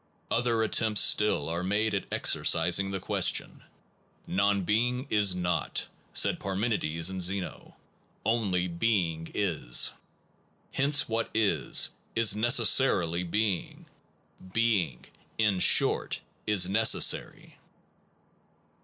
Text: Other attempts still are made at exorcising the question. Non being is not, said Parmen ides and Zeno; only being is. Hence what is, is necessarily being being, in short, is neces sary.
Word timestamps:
Other 0.31 0.63
attempts 0.63 1.01
still 1.01 1.47
are 1.47 1.61
made 1.61 1.93
at 1.93 2.11
exorcising 2.11 2.89
the 2.89 2.99
question. 2.99 3.61
Non 4.25 4.63
being 4.63 5.05
is 5.11 5.35
not, 5.35 5.87
said 6.11 6.39
Parmen 6.39 6.73
ides 6.73 7.11
and 7.11 7.21
Zeno; 7.21 7.77
only 8.25 8.67
being 8.67 9.29
is. 9.35 9.91
Hence 10.73 11.07
what 11.07 11.29
is, 11.35 11.89
is 12.15 12.35
necessarily 12.35 13.21
being 13.23 13.85
being, 14.51 15.05
in 15.37 15.59
short, 15.59 16.21
is 16.47 16.65
neces 16.65 17.03
sary. 17.03 17.59